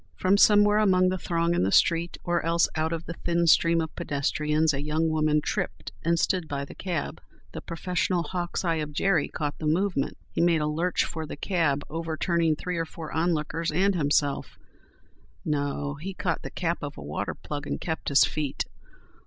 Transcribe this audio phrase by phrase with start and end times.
[0.17, 3.81] From somewhere among the throng in the street or else out of the thin stream
[3.81, 7.21] of pedestrians a young woman tripped and stood by the cab.
[7.51, 10.17] The professional hawk's eye of Jerry caught the movement.
[10.31, 14.49] He made a lurch for the cab, overturning three or four onlookers and himself—no!
[16.01, 18.65] he caught the cap of a water plug and kept his feet.